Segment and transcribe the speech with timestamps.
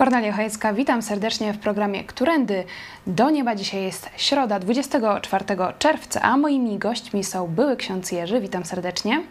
[0.00, 2.64] Kornelia Chojecka, witam serdecznie w programie Którędy
[3.06, 3.54] do Nieba.
[3.54, 5.44] Dzisiaj jest środa, 24
[5.78, 8.40] czerwca, a moimi gośćmi są były ksiądz Jerzy.
[8.40, 9.22] Witam serdecznie.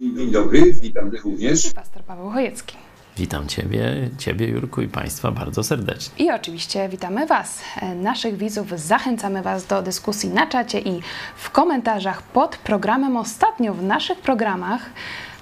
[0.00, 1.70] Dzień dobry, witam również.
[1.70, 2.76] I pastor Paweł Chojecki.
[3.16, 6.24] Witam Ciebie, Ciebie Jurku i Państwa bardzo serdecznie.
[6.24, 8.70] I oczywiście witamy Was, e, naszych widzów.
[8.76, 11.00] Zachęcamy Was do dyskusji na czacie i
[11.36, 13.16] w komentarzach pod programem.
[13.16, 14.90] Ostatnio w naszych programach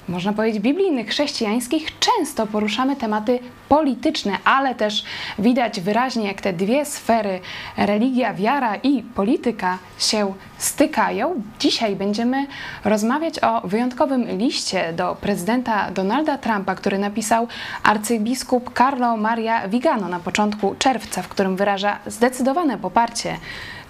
[0.08, 5.04] można powiedzieć, biblijnych, chrześcijańskich, często poruszamy tematy polityczne, ale też
[5.38, 7.40] widać wyraźnie, jak te dwie sfery,
[7.76, 11.42] religia, wiara i polityka, się stykają.
[11.58, 12.46] Dzisiaj będziemy
[12.84, 17.48] rozmawiać o wyjątkowym liście do prezydenta Donalda Trumpa, który napisał
[17.82, 23.36] arcybiskup Carlo Maria Vigano na początku czerwca, w którym wyraża zdecydowane poparcie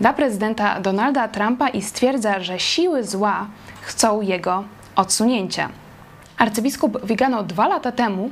[0.00, 3.46] dla prezydenta Donalda Trumpa i stwierdza, że siły zła
[3.82, 4.64] chcą jego
[4.96, 5.68] odsunięcia.
[6.38, 8.30] Arcybiskup Vigano dwa lata temu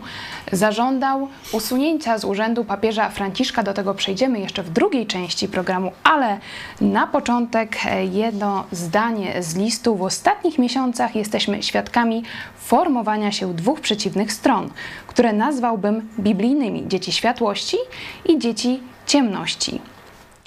[0.52, 3.62] zażądał usunięcia z urzędu papieża Franciszka.
[3.62, 6.38] Do tego przejdziemy jeszcze w drugiej części programu, ale
[6.80, 7.76] na początek
[8.12, 9.96] jedno zdanie z listu.
[9.96, 12.22] W ostatnich miesiącach jesteśmy świadkami
[12.56, 14.70] formowania się dwóch przeciwnych stron,
[15.06, 17.76] które nazwałbym biblijnymi: dzieci światłości
[18.24, 19.80] i dzieci ciemności.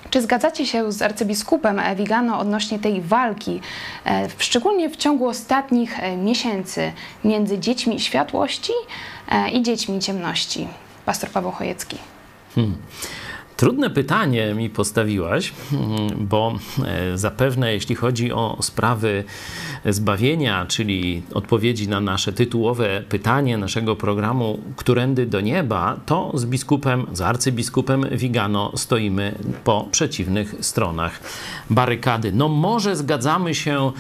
[0.10, 3.62] Czy zgadzacie się z arcybiskupem Vigano odnośnie tej walki,
[4.06, 6.92] e, szczególnie w ciągu ostatnich e, miesięcy,
[7.24, 8.74] między dziećmi światłości
[9.32, 10.68] e, i dziećmi ciemności?
[11.06, 11.98] Pastor Paweł Chojecki.
[12.56, 12.78] Hmm.
[13.60, 15.54] Trudne pytanie mi postawiłaś,
[16.18, 16.60] bo
[17.16, 19.24] zapewne jeśli chodzi o sprawy
[19.86, 27.06] zbawienia, czyli odpowiedzi na nasze tytułowe pytanie naszego programu Którędy do nieba, to z biskupem,
[27.14, 31.20] z arcybiskupem Vigano stoimy po przeciwnych stronach
[31.70, 32.32] barykady.
[32.32, 33.92] No może zgadzamy się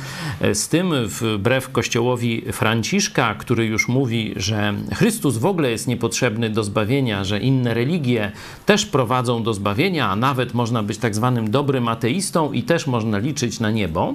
[0.41, 6.49] e, z tym wbrew kościołowi Franciszka, który już mówi, że Chrystus w ogóle jest niepotrzebny
[6.49, 8.31] do zbawienia, że inne religie
[8.65, 13.17] też prowadzą do zbawienia, a nawet można być tak zwanym dobrym ateistą i też można
[13.17, 14.13] liczyć na niebo.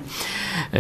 [0.73, 0.79] E,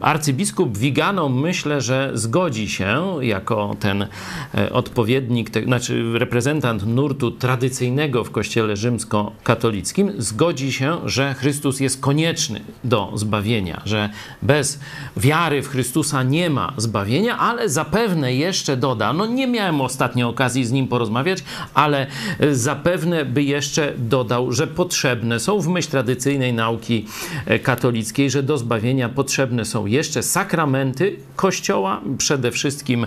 [0.00, 4.06] arcybiskup Vigano myślę, że zgodzi się jako ten
[4.54, 12.60] e, odpowiednik, znaczy reprezentant nurtu tradycyjnego w kościele rzymskokatolickim, zgodzi się, że Chrystus jest konieczny
[12.84, 14.10] do zbawienia, że
[14.42, 14.80] bez
[15.16, 20.64] wiary w Chrystusa nie ma zbawienia, ale zapewne jeszcze doda, no nie miałem ostatnio okazji
[20.64, 21.44] z nim porozmawiać,
[21.74, 22.06] ale
[22.40, 27.06] e, zapewne by jeszcze dodał, że potrzebne są w myśl tradycyjnej nauki
[27.46, 33.06] e, katolickiej, że do zbawienia potrzebne są jeszcze sakramenty Kościoła, przede wszystkim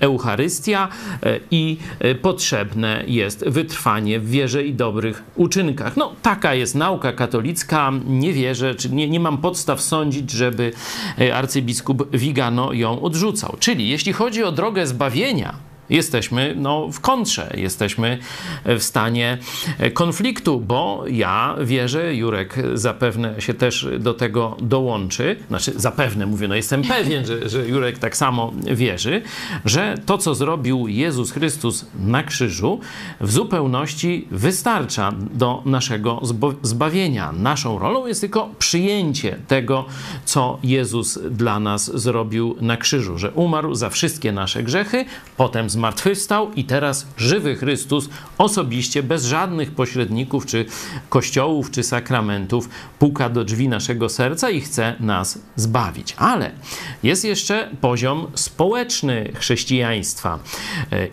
[0.00, 0.88] Eucharystia
[1.22, 1.76] e, i
[2.22, 5.96] potrzebne jest wytrwanie w wierze i dobrych uczynkach.
[5.96, 7.92] No taka jest nauka katolicka.
[8.06, 10.72] Nie wierzę, czy nie, nie mam podstaw sądzić, żeby
[11.20, 13.56] e, arcybiskup Vigano ją odrzucał.
[13.58, 15.54] Czyli jeśli chodzi o drogę zbawienia,
[15.90, 18.18] Jesteśmy no, w kontrze, jesteśmy
[18.64, 19.38] w stanie
[19.94, 26.54] konfliktu, bo ja wierzę, Jurek zapewne się też do tego dołączy, znaczy zapewne mówię, no
[26.54, 29.22] jestem pewien, że, że Jurek tak samo wierzy,
[29.64, 32.80] że to, co zrobił Jezus Chrystus na krzyżu,
[33.20, 36.20] w zupełności wystarcza do naszego
[36.62, 37.32] zbawienia.
[37.32, 39.84] Naszą rolą jest tylko przyjęcie tego,
[40.24, 45.04] co Jezus dla nas zrobił na krzyżu, że umarł za wszystkie nasze grzechy,
[45.36, 48.08] potem zmartwychwstał i teraz żywy Chrystus
[48.38, 50.64] osobiście, bez żadnych pośredników, czy
[51.08, 52.68] kościołów, czy sakramentów,
[52.98, 56.14] puka do drzwi naszego serca i chce nas zbawić.
[56.18, 56.50] Ale
[57.02, 60.38] jest jeszcze poziom społeczny chrześcijaństwa.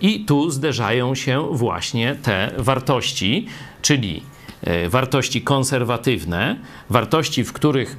[0.02, 3.48] I tu zderzają się właśnie te wartości,
[3.82, 4.24] czyli
[4.62, 6.56] e, wartości konserwatywne,
[6.90, 7.98] wartości, w których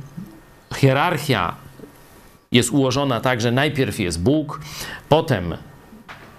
[0.75, 1.55] hierarchia
[2.53, 4.61] jest ułożona tak, że najpierw jest Bóg,
[5.09, 5.57] potem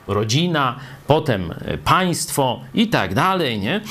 [0.08, 0.76] rodzina,
[1.08, 3.82] potem e, państwo i tak dalej, nie?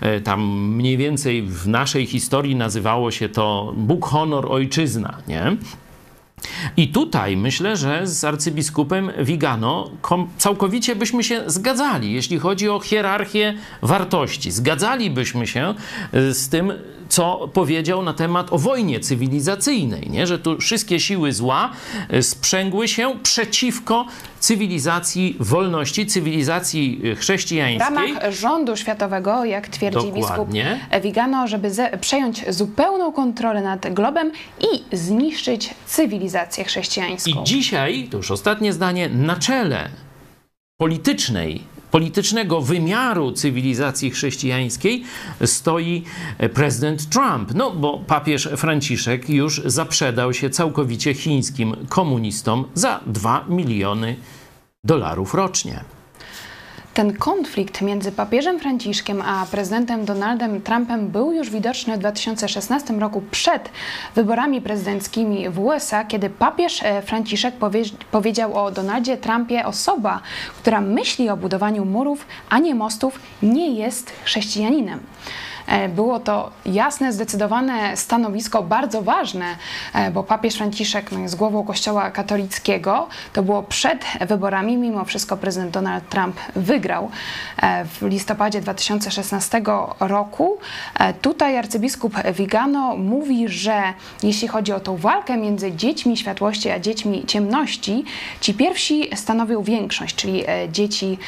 [0.00, 5.56] E, tam mniej więcej w naszej historii nazywało się to Bóg, honor, ojczyzna, nie?
[6.76, 9.90] I tutaj myślę, że z arcybiskupem Vigano
[10.38, 14.50] całkowicie byśmy się zgadzali, jeśli chodzi o hierarchię wartości.
[14.50, 15.74] Zgadzalibyśmy się
[16.14, 16.72] y, z tym,
[17.08, 20.26] co powiedział na temat o wojnie cywilizacyjnej, nie?
[20.26, 21.70] że tu wszystkie siły zła
[22.14, 24.06] y, sprzęgły się przeciwko
[24.40, 27.94] cywilizacji wolności, cywilizacji y, chrześcijańskiej.
[27.94, 30.80] W ramach rządu światowego, jak twierdzi Dokładnie.
[30.80, 31.70] biskup Vigano, żeby
[32.00, 36.23] przejąć zupełną kontrolę nad globem i zniszczyć cywilizację
[36.64, 37.42] chrześcijańską.
[37.42, 39.90] I dzisiaj, to już ostatnie zdanie, na czele
[40.76, 45.04] politycznej politycznego wymiaru cywilizacji chrześcijańskiej
[45.44, 46.04] stoi
[46.54, 47.54] prezydent Trump.
[47.54, 54.16] No bo papież Franciszek już zaprzedał się całkowicie chińskim komunistom za 2 miliony
[54.84, 55.84] dolarów rocznie.
[56.94, 63.22] Ten konflikt między papieżem Franciszkiem a prezydentem Donaldem Trumpem był już widoczny w 2016 roku
[63.30, 63.68] przed
[64.14, 70.20] wyborami prezydenckimi w USA, kiedy papież e, Franciszek powie powiedział o Donaldzie Trumpie: Osoba,
[70.58, 75.00] która myśli o budowaniu murów, a nie mostów, nie jest chrześcijaninem.
[75.66, 79.56] E, było to jasne, zdecydowane stanowisko, bardzo ważne,
[79.94, 83.08] e, bo papież Franciszek no, jest głową Kościoła katolickiego.
[83.32, 87.10] To było przed wyborami, mimo wszystko prezydent Donald Trump wygrał
[87.62, 89.62] e, w listopadzie 2016
[90.00, 90.58] roku.
[91.22, 93.82] Tutaj arcybiskup Vigano mówi, że
[94.22, 98.04] jeśli chodzi o tą walkę między dziećmi światłości a dziećmi ciemności,
[98.40, 101.18] ci pierwsi stanowią większość, czyli dzieci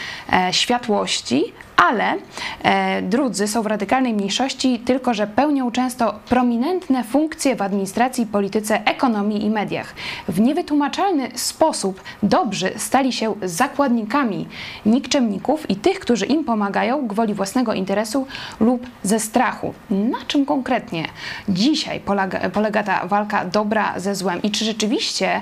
[0.50, 2.14] światłości, ale
[2.62, 8.84] e, drudzy są w radykalnej mniejszości, tylko że pełnią często prominentne funkcje w administracji, polityce,
[8.84, 9.94] ekonomii i mediach.
[10.28, 14.48] W niewytłumaczalny sposób dobrzy stali się zakładnikami
[14.86, 18.26] nikczemników i tych, którzy im pomagają gwoli własnego interesu
[18.60, 19.74] lub ze strachu.
[19.90, 21.04] Na czym konkretnie
[21.48, 25.40] dzisiaj polega, polega ta walka dobra ze złem i czy rzeczywiście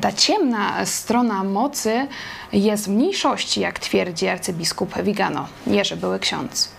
[0.00, 2.06] ta ciemna strona mocy
[2.52, 5.46] jest w mniejszości, jak twierdzi arcybiskup Vigano?
[5.70, 6.70] Jerzy, były ksiądz.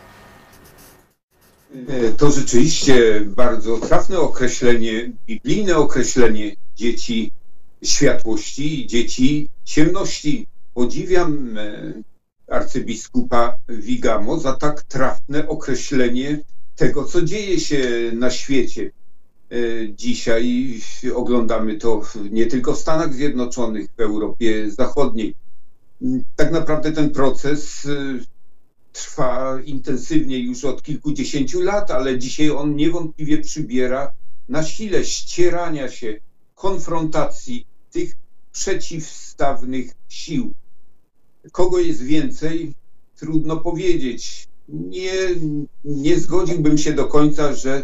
[1.87, 7.31] E, to rzeczywiście bardzo trafne określenie, biblijne określenie dzieci
[7.83, 10.47] światłości i dzieci ciemności.
[10.73, 11.93] Podziwiam e,
[12.47, 16.39] arcybiskupa Vigamo za tak trafne określenie
[16.75, 18.91] tego, co dzieje się na świecie.
[19.51, 19.55] E,
[19.93, 20.79] dzisiaj
[21.15, 22.01] oglądamy to
[22.31, 25.35] nie tylko w Stanach Zjednoczonych, w Europie Zachodniej.
[26.35, 27.87] Tak naprawdę ten proces
[28.93, 34.11] trwa intensywnie już od kilkudziesięciu lat, ale dzisiaj on niewątpliwie przybiera
[34.49, 36.19] na sile ścierania się,
[36.55, 38.15] konfrontacji tych
[38.51, 40.53] przeciwstawnych sił.
[41.51, 42.73] Kogo jest więcej,
[43.15, 44.47] trudno powiedzieć.
[44.69, 45.13] Nie,
[45.85, 47.83] nie zgodziłbym się do końca, że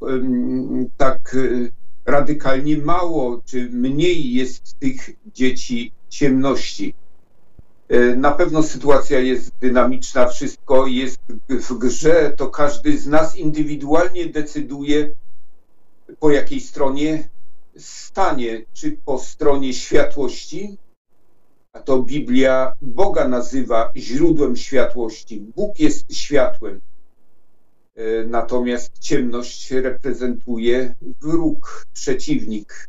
[0.00, 1.70] um, tak e,
[2.04, 6.94] radykalnie mało czy mniej jest tych dzieci ciemności.
[7.92, 11.18] E, na pewno sytuacja jest dynamiczna, wszystko jest
[11.48, 15.14] w grze, to każdy z nas indywidualnie decyduje,
[16.20, 17.28] po jakiej stronie
[17.76, 20.78] stanie, czy po stronie światłości,
[21.72, 25.40] a to Biblia Boga nazywa źródłem światłości.
[25.56, 26.80] Bóg jest światłem,
[27.94, 32.88] e, natomiast ciemność reprezentuje wróg, przeciwnik.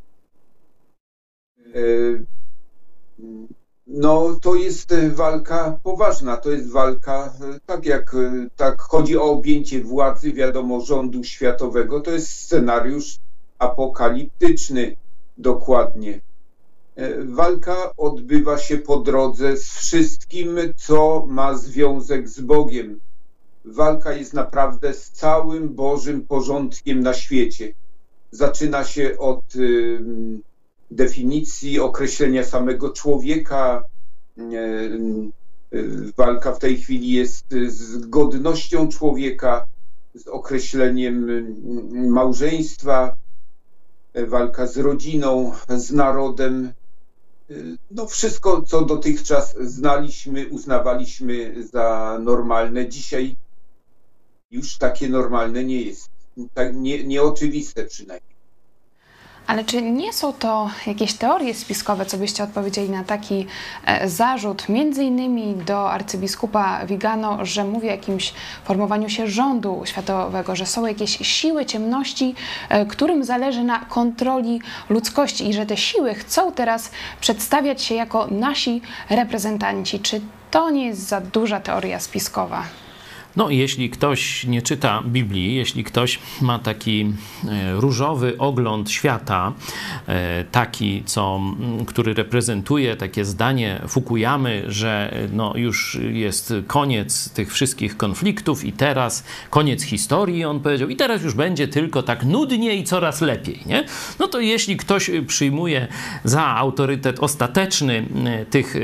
[3.88, 8.82] E, no to jest e, walka poważna, to jest walka, e, tak jak e, tak
[8.82, 13.18] chodzi o objęcie władzy, wiadomo, rządu światowego, to jest scenariusz
[13.60, 14.96] apokaliptyczny
[15.38, 16.22] dokładnie.
[17.26, 23.00] Walka odbywa się po drodze z wszystkim, co ma związek z Bogiem.
[23.66, 27.74] Walka jest naprawdę z całym Bożym porządkiem na świecie.
[28.32, 29.44] Zaczyna się od
[30.96, 33.84] definicji, określenia samego człowieka.
[34.38, 34.44] E,
[36.18, 39.66] walka w tej chwili jest z godnością człowieka,
[40.16, 41.28] z określeniem
[42.10, 43.16] małżeństwa,
[44.14, 46.74] e, walka z rodziną, z narodem.
[47.92, 53.36] No wszystko, co dotychczas znaliśmy, uznawaliśmy za normalne, dzisiaj
[54.52, 56.10] już takie normalne nie jest.
[56.54, 58.33] Tak nie, nieoczywiste przynajmniej.
[59.48, 63.46] Ale czy nie są to jakieś teorie spiskowe, co byście odpowiedzieli na taki
[63.86, 68.34] e, zarzut, między innymi do arcybiskupa Vigano, że mówi o jakimś
[68.64, 72.36] formowaniu się rządu światowego, że są jakieś siły ciemności,
[72.70, 78.28] e, którym zależy na kontroli ludzkości i że te siły chcą teraz przedstawiać się jako
[78.32, 80.00] nasi reprezentanci.
[80.00, 80.22] Czy
[80.52, 82.64] to nie jest za duża teoria spiskowa?
[83.36, 87.14] No, jeśli ktoś nie czyta Biblii, jeśli ktoś ma taki
[87.48, 89.54] e, różowy ogląd świata,
[90.08, 91.42] e, taki, co,
[91.86, 99.24] który reprezentuje takie zdanie Fukuyamy, że no, już jest koniec tych wszystkich konfliktów i teraz
[99.50, 103.86] koniec historii, on powiedział, i teraz już będzie tylko tak nudnie i coraz lepiej, nie?
[104.20, 105.88] No to jeśli ktoś przyjmuje
[106.24, 108.76] za autorytet ostateczny e, tych,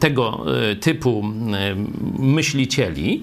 [0.00, 0.44] tego
[0.80, 1.24] typu
[2.18, 3.22] myślicieli,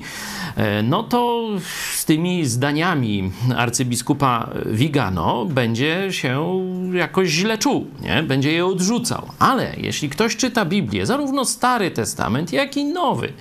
[0.84, 1.48] no to
[1.96, 6.62] z tymi zdaniami arcybiskupa Vigano będzie się
[6.94, 8.24] jakoś źle czuł, nie?
[8.24, 9.30] będzie je odrzucał.
[9.40, 13.34] Ale jeśli ktoś czyta Biblię, zarówno Stary Testament, jak i Nowy,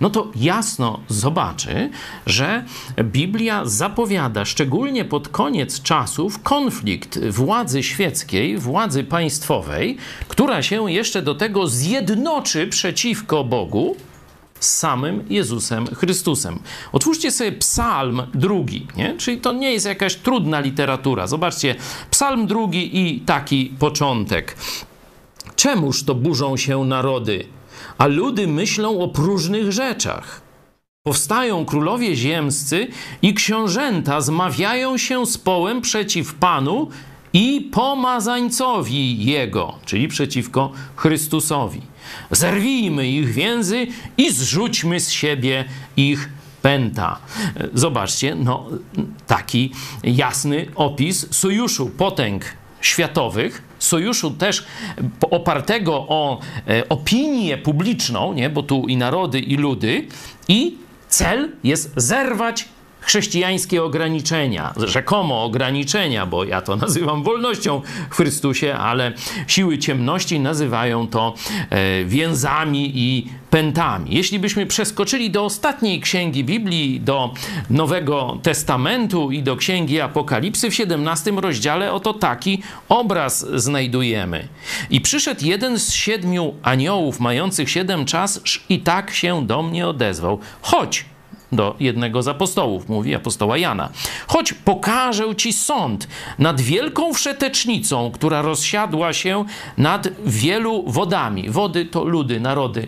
[0.00, 1.90] no to jasno zobaczy,
[2.26, 2.64] że
[3.04, 9.96] Biblia zapowiada, szczególnie pod koniec czasów, konflikt władzy świeckiej, władzy państwowej,
[10.28, 13.96] która się jeszcze do tego zjednoczy przeciwko Bogu
[14.60, 16.58] samym Jezusem Chrystusem.
[16.92, 19.16] Otwórzcie sobie Psalm drugi, nie?
[19.16, 21.26] czyli to nie jest jakaś trudna literatura.
[21.26, 21.74] Zobaczcie,
[22.10, 24.56] Psalm drugi i taki początek.
[25.56, 27.46] Czemuż to burzą się narody,
[27.98, 30.40] a ludy myślą o próżnych rzeczach?
[31.02, 32.88] Powstają królowie ziemscy
[33.22, 36.88] i książęta zmawiają się z połem przeciw Panu
[37.32, 41.80] i pomazańcowi Jego, czyli przeciwko Chrystusowi.
[42.30, 45.64] Zerwijmy ich więzy i zrzućmy z siebie
[45.96, 46.28] ich
[46.62, 47.18] pęta.
[47.74, 48.68] Zobaczcie, no,
[49.26, 49.72] taki
[50.02, 52.44] jasny opis sojuszu potęg
[52.80, 54.64] światowych, sojuszu też
[55.30, 58.50] opartego o e, opinię publiczną, nie?
[58.50, 60.06] bo tu i narody, i ludy,
[60.48, 62.68] i cel jest zerwać
[63.00, 69.12] chrześcijańskie ograniczenia, rzekomo ograniczenia, bo ja to nazywam wolnością w Chrystusie, ale
[69.46, 71.34] siły ciemności nazywają to
[71.70, 74.14] e, więzami i pętami.
[74.14, 77.34] Jeśli byśmy przeskoczyli do ostatniej księgi Biblii, do
[77.70, 84.48] Nowego Testamentu i do księgi Apokalipsy w 17 rozdziale, oto taki obraz znajdujemy.
[84.90, 90.38] I przyszedł jeden z siedmiu aniołów mających siedem czas i tak się do mnie odezwał.
[90.62, 91.04] Chodź,
[91.52, 93.88] do jednego z apostołów, mówi apostoła Jana.
[94.26, 99.44] Choć pokażę ci sąd nad wielką wszetecznicą, która rozsiadła się
[99.78, 101.50] nad wielu wodami.
[101.50, 102.86] Wody to ludy, narody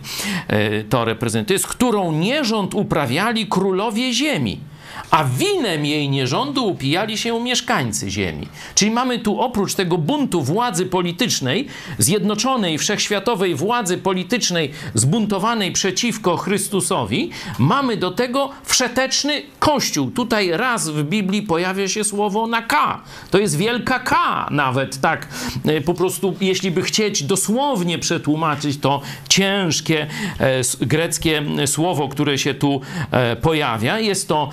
[0.49, 4.72] e, to reprezentuje, z którą nierząd uprawiali królowie ziemi
[5.13, 8.49] a winem jej nierządu upijali się mieszkańcy ziemi.
[8.75, 11.67] Czyli mamy tu oprócz tego buntu władzy politycznej,
[11.99, 20.11] zjednoczonej wszechświatowej władzy politycznej zbuntowanej przeciwko Chrystusowi, mamy do tego wszeteczny kościół.
[20.11, 23.01] Tutaj raz w Biblii pojawia się słowo na K.
[23.31, 25.29] To jest wielka K nawet, tak.
[25.65, 30.07] E, po prostu, jeśli by chcieć dosłownie przetłumaczyć to ciężkie
[30.41, 34.51] e, greckie słowo, które się tu e, pojawia, jest to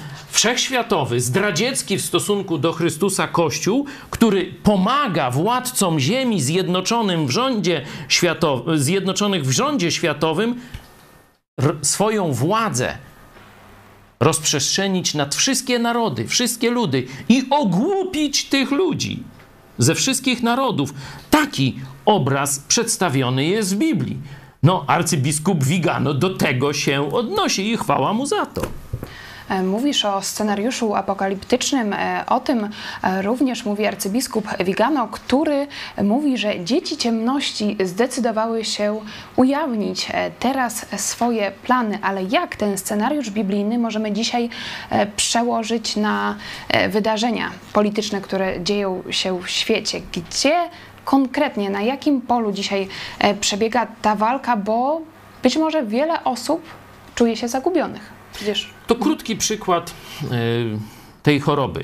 [0.49, 8.79] wszechświatowy, zdradziecki w stosunku do Chrystusa Kościół, który pomaga władcom ziemi zjednoczonym w rządzie światowym,
[8.79, 10.55] zjednoczonych w rządzie światowym
[11.81, 12.97] swoją władzę
[14.19, 19.23] rozprzestrzenić nad wszystkie narody, wszystkie ludy i ogłupić tych ludzi
[19.77, 20.93] ze wszystkich narodów.
[21.29, 24.17] Taki obraz przedstawiony jest w Biblii.
[24.63, 28.61] No, arcybiskup Vigano do tego się odnosi i chwała mu za to.
[29.49, 32.69] E, mówisz o scenariuszu apokaliptycznym, e, o tym
[33.03, 35.67] e, również mówi arcybiskup Vigano, który
[36.03, 38.99] mówi, że dzieci ciemności zdecydowały się
[39.35, 40.07] ujawnić
[40.39, 44.49] teraz swoje plany, ale jak ten scenariusz biblijny możemy dzisiaj
[45.15, 46.35] przełożyć na
[46.89, 50.01] wydarzenia polityczne, które dzieją się w świecie?
[50.13, 50.69] Gdzie
[51.05, 52.87] konkretnie, na jakim polu dzisiaj
[53.41, 55.01] przebiega ta walka, bo
[55.43, 56.61] być może wiele osób
[57.15, 58.11] czuje się zagubionych.
[58.33, 58.78] Przecież...
[58.89, 59.93] To krótki przykład
[60.24, 60.27] e,
[61.24, 61.84] tej choroby.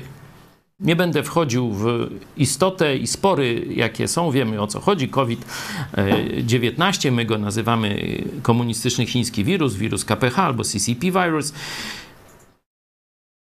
[0.80, 4.30] Nie będę wchodził w istotę i spory, jakie są.
[4.30, 5.08] Wiemy o co chodzi.
[5.08, 11.52] COVID-19, my go nazywamy komunistyczny chiński wirus, wirus KPH albo CCP virus.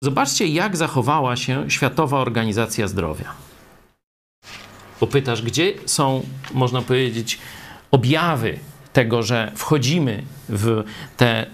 [0.02, 3.34] Zobaczcie, jak zachowała się Światowa Organizacja Zdrowia.
[5.00, 6.22] Popytasz, gdzie są,
[6.54, 7.38] można powiedzieć,
[7.90, 8.58] objawy
[8.92, 10.84] tego, że wchodzimy w
[11.16, 11.46] te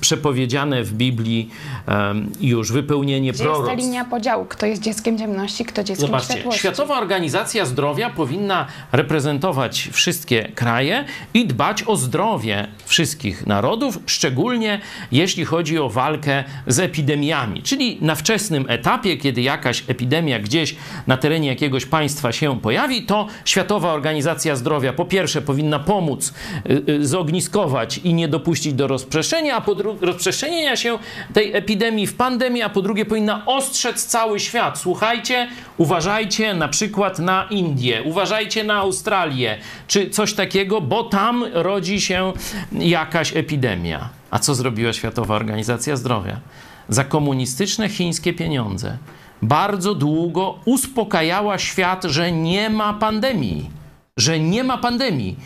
[0.00, 1.50] przepowiedziane w Biblii
[1.88, 3.68] um, już wypełnienie Gdzie proroctw.
[3.68, 4.44] jest ta linia podziału?
[4.44, 6.60] Kto jest dzieckiem ciemności, kto dzieckiem Zobaczcie, światłości?
[6.60, 14.80] Światowa Organizacja Zdrowia powinna reprezentować wszystkie kraje i dbać o zdrowie wszystkich narodów, szczególnie
[15.12, 17.62] jeśli chodzi o walkę z epidemiami.
[17.62, 23.26] Czyli na wczesnym etapie, kiedy jakaś epidemia gdzieś na terenie jakiegoś państwa się pojawi, to
[23.44, 26.34] Światowa Organizacja Zdrowia po pierwsze powinna pomóc
[26.70, 30.98] y, y, zogniskować i nie dopuścić do rozprzestrzenia, a po rozprzestrzenienia się
[31.32, 34.78] tej epidemii w pandemię, a po drugie powinna ostrzec cały świat.
[34.78, 42.00] Słuchajcie, uważajcie na przykład na Indię, uważajcie na Australię, czy coś takiego, bo tam rodzi
[42.00, 42.32] się
[42.72, 44.08] jakaś epidemia.
[44.30, 46.40] A co zrobiła Światowa Organizacja Zdrowia?
[46.88, 48.98] Za komunistyczne chińskie pieniądze
[49.42, 53.70] bardzo długo uspokajała świat, że nie ma pandemii.
[54.16, 55.36] Że nie ma pandemii.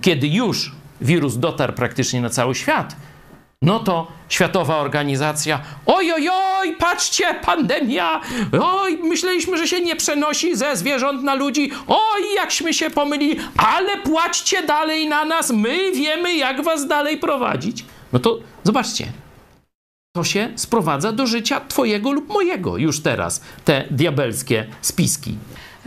[0.00, 2.96] Kiedy już wirus dotarł praktycznie na cały świat,
[3.62, 8.20] no to Światowa Organizacja, oj, oj, oj, patrzcie, pandemia,
[8.62, 13.96] oj, myśleliśmy, że się nie przenosi ze zwierząt na ludzi, oj, jakśmy się pomylili, ale
[13.96, 17.84] płaćcie dalej na nas, my wiemy, jak was dalej prowadzić.
[18.12, 19.12] No to zobaczcie,
[20.16, 25.38] to się sprowadza do życia twojego lub mojego już teraz, te diabelskie spiski.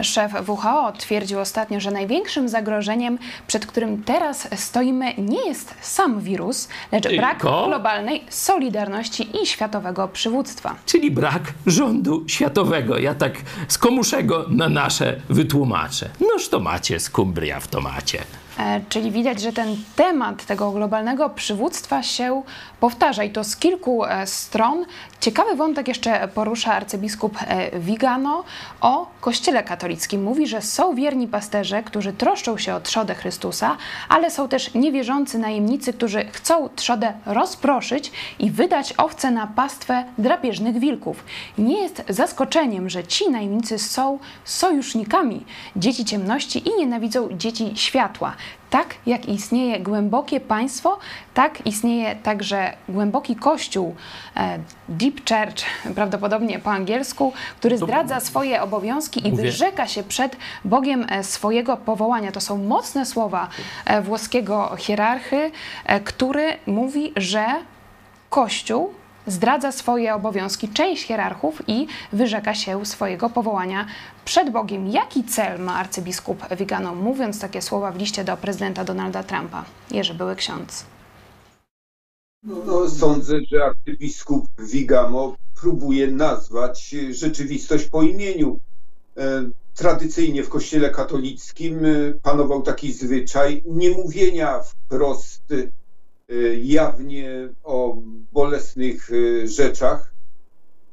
[0.01, 6.67] Szef WHO twierdził ostatnio, że największym zagrożeniem, przed którym teraz stoimy, nie jest sam wirus,
[6.91, 7.17] lecz Tylko?
[7.17, 10.75] brak globalnej solidarności i światowego przywództwa.
[10.85, 12.97] Czyli brak rządu światowego.
[12.97, 13.33] Ja tak
[13.67, 16.09] z komuszego na nasze wytłumaczę.
[16.33, 18.23] Noż to macie skumbria w tomacie.
[18.59, 22.43] E, Czyli widać, że ten temat tego globalnego przywództwa się
[22.79, 24.85] powtarza i to z kilku e, stron.
[25.19, 28.43] Ciekawy wątek jeszcze porusza arcybiskup e, Vigano
[28.81, 30.23] o Kościele katolickim.
[30.23, 33.77] Mówi, że są wierni pasterze, którzy troszczą się o trzodę Chrystusa,
[34.09, 40.79] ale są też niewierzący najemnicy, którzy chcą trzodę rozproszyć i wydać owce na pastwę drapieżnych
[40.79, 41.23] wilków.
[41.57, 45.45] Nie jest zaskoczeniem, że ci najemnicy są sojusznikami
[45.75, 48.35] dzieci ciemności i nienawidzą dzieci światła.
[48.69, 50.99] Tak jak istnieje głębokie państwo,
[51.33, 53.95] tak istnieje także głęboki kościół,
[54.37, 54.59] e,
[54.89, 60.35] deep church, prawdopodobnie po angielsku, który zdradza swoje obowiązki i Mówię- wyrzeka się przed
[60.65, 62.31] Bogiem e, swojego powołania.
[62.31, 63.47] To są mocne słowa
[63.85, 65.51] e, włoskiego hierarchy,
[66.03, 67.45] który mówi, że
[68.29, 68.93] Kościół
[69.27, 73.85] zdradza swoje obowiązki, część hierarchów i wyrzeka się swojego powołania
[74.25, 74.87] przed Bogiem.
[74.87, 79.65] Jaki cel ma arcybiskup Vigano, mówiąc takie słowa w liście do prezydenta Donalda Trumpa?
[79.91, 80.85] Jerzy były ksiądz.
[82.43, 88.59] No, sądzę, że arcybiskup Vigamo próbuje nazwać rzeczywistość po imieniu.
[89.17, 89.43] E,
[89.75, 91.89] Tradycyjnie w Kościele katolickim e,
[92.21, 95.55] panował taki zwyczaj niemówienia wprost e,
[96.61, 97.97] jawnie o
[98.33, 100.13] bolesnych e, rzeczach.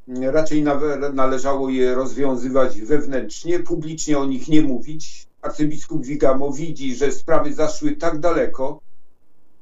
[0.09, 0.65] Raczej
[1.13, 5.27] należało je rozwiązywać wewnętrznie, publicznie o nich nie mówić.
[5.43, 8.81] Arcybiskup Vigamo widzi, że sprawy zaszły tak daleko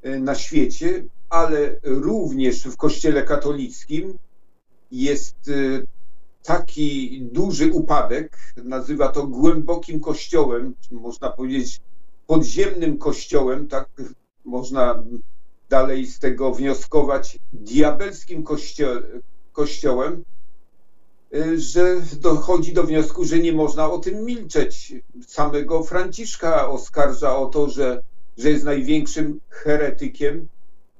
[0.03, 4.19] e, na świecie, ale również w Kościele katolickim
[4.91, 5.51] jest
[6.43, 11.81] taki duży upadek, nazywa to głębokim kościołem, można powiedzieć
[12.27, 13.89] podziemnym kościołem, tak
[14.45, 15.05] można
[15.69, 19.03] dalej z tego wnioskować, diabelskim kościo-
[19.53, 20.25] kościołem,
[21.35, 24.93] y, że dochodzi do wniosku, że nie można o tym milczeć.
[25.27, 28.03] Samego Franciszka oskarża o to, że,
[28.39, 30.49] że jest największym heretykiem.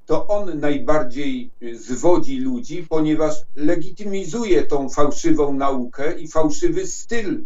[0.07, 7.45] To on najbardziej zwodzi ludzi, ponieważ legitymizuje tą fałszywą naukę i fałszywy styl.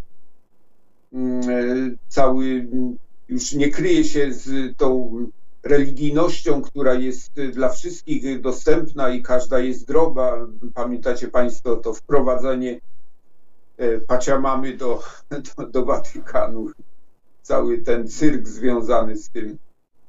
[1.12, 2.96] Mm, e, Cały mm,
[3.28, 5.10] już nie kryje się z tą
[5.62, 10.46] religijnością, która jest y, dla wszystkich dostępna i każda jest zdrowa.
[10.74, 12.80] Pamiętacie Państwo to wprowadzenie
[13.76, 15.02] e, Paciamamy do,
[15.56, 16.70] do, do Watykanu,
[17.42, 19.58] cały ten cyrk związany z tym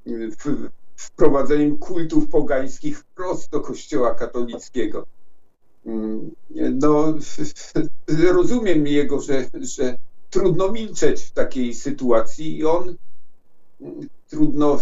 [0.08, 0.32] y,
[0.96, 5.06] wprowadzeniem kultów pogańskich wprost do Kościoła katolickiego.
[5.86, 6.32] Mm,
[6.82, 7.14] No,
[8.34, 9.98] rozumiem jego, że, że
[10.30, 12.96] trudno milczeć w takiej sytuacji i on
[14.30, 14.80] trudno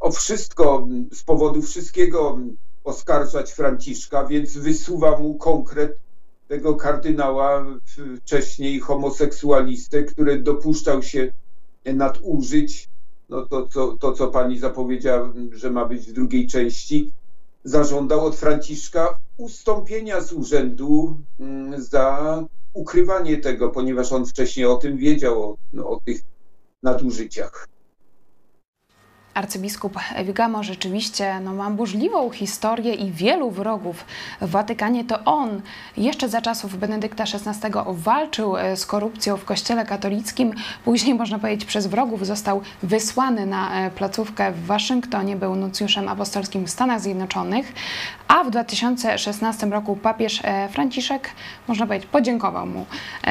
[0.00, 2.38] o wszystko, z powodu wszystkiego
[2.84, 5.98] oskarżać Franciszka, więc wysuwa mu konkret
[6.48, 7.66] tego kardynała
[8.20, 11.32] wcześniej homoseksualistę, który dopuszczał się
[11.84, 12.88] nadużyć,
[13.28, 17.12] no to, co, to co pani zapowiedziała, że ma być w drugiej części,
[17.64, 24.96] zażądał od Franciszka ustąpienia z urzędu mm, za ukrywanie tego, ponieważ on wcześniej o tym
[24.96, 26.20] wiedział, o, o tych
[26.82, 27.68] nadużyciach.
[29.38, 34.04] Arcybiskup Vigamo rzeczywiście no, ma burzliwą historię i wielu wrogów
[34.40, 35.04] w Watykanie.
[35.04, 35.60] To on
[35.96, 40.54] jeszcze za czasów Benedykta XVI walczył e, z korupcją w Kościele katolickim.
[40.84, 45.36] Później, można powiedzieć, przez wrogów został wysłany na e, placówkę w Waszyngtonie.
[45.36, 47.72] Był nuncjuszem apostolskim w Stanach Zjednoczonych.
[48.28, 51.30] A w 2016 roku papież e, Franciszek,
[51.68, 52.86] można powiedzieć, podziękował mu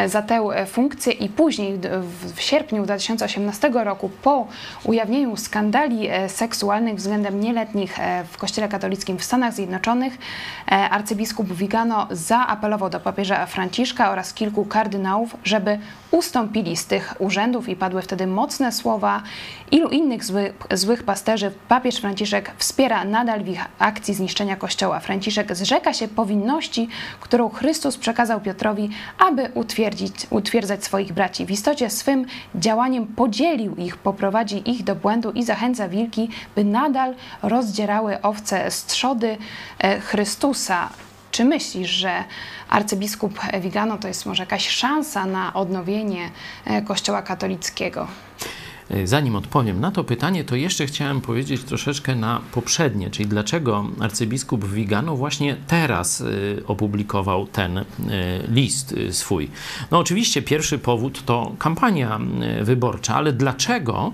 [0.08, 1.80] za tę funkcję i później
[2.36, 4.48] w sierpniu 2018 roku po
[4.84, 10.18] ujawnieniu skandali e, seksualnych względem nieletnich e, w Kościele katolickim w Stanach Zjednoczonych.
[10.68, 15.80] Arcybiskup Vigano zaapelował do papieża Franciszka oraz kilku kardynałów, żeby
[16.12, 19.22] ustąpili z tych urzędów i padły wtedy mocne słowa.
[19.72, 25.00] Ilu innych złych, złych pasterzy papież Franciszek wspiera nadal w ich akcji zniszczenia Kościoła.
[25.00, 26.88] Franciszek zrzeka się powinności,
[27.20, 31.46] którą Chrystus przekazał Piotrowi, aby utwierdzić, utwierdzać swoich braci.
[31.46, 37.15] W istocie swym działaniem podzielił ich, poprowadzi ich do błędu i zachęca wilki, by nadal
[37.41, 39.38] rozdzierały owce z trzody
[39.80, 40.89] e, Chrystusa.
[41.32, 42.23] Czy myślisz, że
[42.69, 46.30] arcybiskup Vigano to jest może jakaś szansa na odnowienie
[46.65, 48.08] e, Kościoła katolickiego?
[48.89, 53.86] E, zanim odpowiem na to pytanie, to jeszcze chciałem powiedzieć troszeczkę na poprzednie, czyli dlaczego
[54.00, 56.26] arcybiskup Vigano właśnie teraz e,
[56.67, 57.84] opublikował ten e,
[58.47, 59.50] list swój.
[59.91, 62.19] No oczywiście pierwszy powód to kampania
[62.62, 64.12] wyborcza, ale dlaczego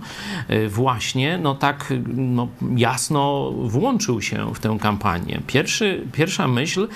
[0.70, 5.42] właśnie no tak no, jasno włączył się w tę kampanię?
[5.48, 6.88] Pierwszy, pierwsza myśl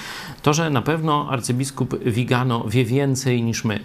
[0.41, 3.79] to, że na pewno arcybiskup Vigano wie więcej niż my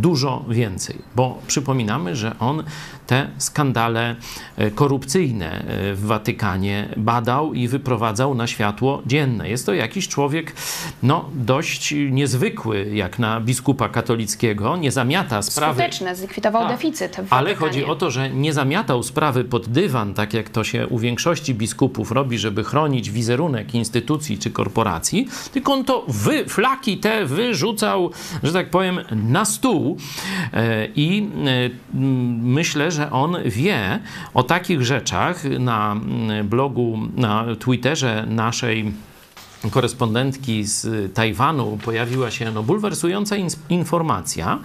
[0.00, 2.64] dużo więcej, bo przypominamy, że on
[3.06, 4.16] te skandale
[4.56, 9.48] e, korupcyjne e, w Watykanie badał i wyprowadzał na światło dzienne.
[9.48, 10.52] Jest to jakiś człowiek
[11.02, 15.82] no, dość niezwykły, jak na biskupa katolickiego, nie zamiata sprawy...
[15.82, 20.34] Skuteczne, zlikwidował tak, deficyt Ale chodzi o to, że nie zamiatał sprawy pod dywan, tak
[20.34, 25.84] jak to się u większości biskupów robi, żeby chronić wizerunek instytucji czy korporacji, tylko on
[25.84, 28.10] to wy, flaki te wyrzucał,
[28.42, 29.85] że tak powiem, na stół
[30.52, 31.28] e, i
[32.42, 33.98] myślę, że on wie
[34.34, 35.96] o takich rzeczach na
[36.44, 38.92] blogu, na Twitterze naszej
[39.70, 43.36] korespondentki z Tajwanu pojawiła się no, bulwersująca
[43.68, 44.58] informacja,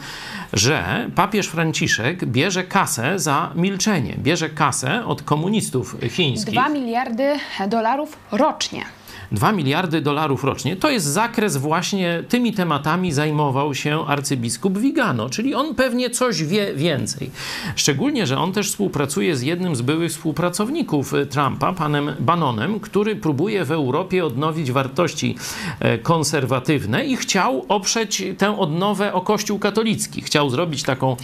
[0.53, 6.53] że papież Franciszek bierze kasę za milczenie, bierze kasę od komunistów chińskich.
[6.53, 7.34] 2 miliardy
[7.67, 8.86] dolarów rocznie.
[9.32, 10.76] 2 miliardy dolarów rocznie.
[10.76, 16.74] To jest zakres właśnie tymi tematami zajmował się arcybiskup Vigano, czyli on pewnie coś wie
[16.74, 17.32] więcej.
[17.76, 23.65] Szczególnie, że on też współpracuje z jednym z byłych współpracowników Trumpa, panem Bannonem, który próbuje
[23.65, 25.36] w Europie odnowić wartości
[25.80, 30.21] e, konserwatywne i chciał oprzeć tę odnowę o Kościół katolicki.
[30.21, 31.15] Chciał zrobić taką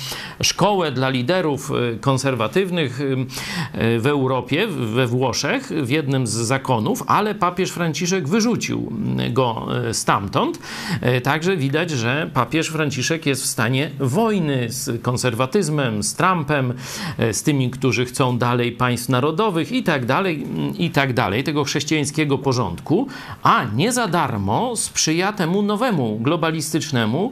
[0.41, 7.36] szkołę dla liderów e, konserwatywnych e, w Europie, we Włoszech, w jednym z zakonów, ale
[7.36, 8.92] papież Franciszek wyrzucił
[9.32, 10.60] go e, stamtąd.
[11.02, 16.74] E, także widać, że papież Franciszek jest w stanie wojny z konserwatyzmem, z Trumpem,
[17.18, 21.63] e, z tymi, którzy chcą dalej państw narodowych i tak dalej, i tak dalej, tego
[21.63, 23.08] chrześcijańskiego porządku,
[23.44, 27.32] a nie za darmo sprzyja temu nowemu globalistycznemu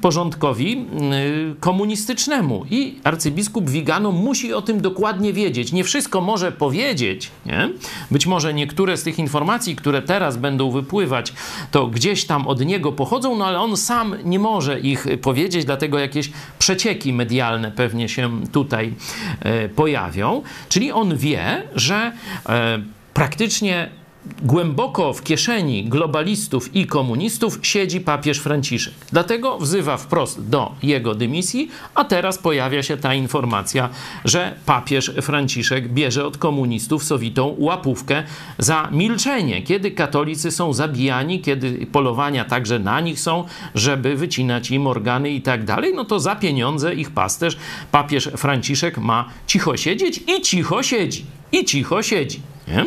[0.00, 0.86] porządkowi
[1.60, 2.64] komunistycznemu.
[2.70, 5.72] I arcybiskup Vigano musi o tym dokładnie wiedzieć.
[5.72, 7.70] Nie wszystko może powiedzieć, nie?
[8.10, 11.32] Być może niektóre z tych tych informacji, które teraz będą wypływać,
[11.70, 15.98] to gdzieś tam od niego pochodzą, no ale on sam nie może ich powiedzieć, dlatego
[15.98, 18.94] jakieś przecieki medialne pewnie się tutaj
[19.40, 20.42] e, pojawią.
[20.68, 22.12] Czyli on wie, że
[22.48, 22.82] e,
[23.14, 23.90] praktycznie
[24.42, 28.94] głęboko w kieszeni globalistów i komunistów siedzi papież Franciszek.
[29.12, 33.88] Dlatego wzywa wprost do jego dymisji, a teraz pojawia się ta informacja,
[34.24, 38.22] że papież Franciszek bierze od komunistów sowitą łapówkę
[38.58, 44.86] za milczenie, kiedy katolicy są zabijani, kiedy polowania także na nich są, żeby wycinać im
[44.86, 47.56] organy i tak dalej, no to za pieniądze ich pasterz,
[47.90, 51.24] papież Franciszek ma cicho siedzieć i cicho siedzi.
[51.52, 52.40] I cicho siedzi.
[52.70, 52.84] Nie?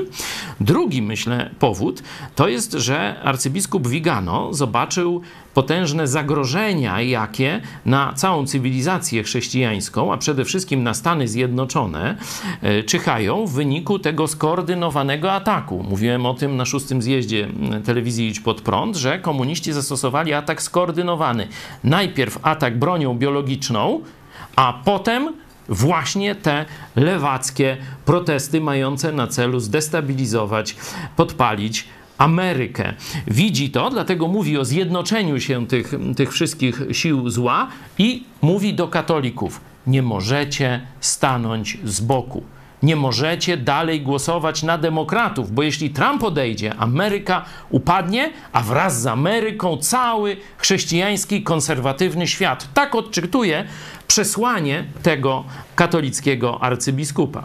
[0.61, 2.03] Drugi, myślę, powód
[2.35, 5.21] to jest, że arcybiskup Vigano zobaczył
[5.53, 12.17] potężne zagrożenia, jakie na całą cywilizację chrześcijańską, a przede wszystkim na Stany Zjednoczone,
[12.61, 15.83] e, czyhają w wyniku tego skoordynowanego ataku.
[15.89, 17.47] Mówiłem o tym na szóstym zjeździe
[17.85, 21.47] telewizji Idź Pod Prąd, że komuniści zastosowali atak skoordynowany.
[21.83, 24.01] Najpierw atak bronią biologiczną,
[24.55, 30.75] a potem właśnie te lewackie protesty mające na celu zdestabilizować,
[31.15, 32.93] podpalić Amerykę.
[33.27, 38.87] Widzi to, dlatego mówi o zjednoczeniu się tych, tych wszystkich sił zła i mówi do
[38.87, 42.43] katolików: nie możecie stanąć z boku.
[42.83, 49.07] Nie możecie dalej głosować na demokratów, bo jeśli Trump odejdzie, Ameryka upadnie, a wraz z
[49.07, 52.67] Ameryką cały chrześcijański, konserwatywny świat.
[52.73, 53.65] Tak odczytuje
[54.07, 55.43] przesłanie tego
[55.75, 57.43] katolickiego arcybiskupa.